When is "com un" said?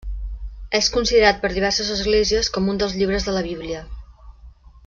2.57-2.83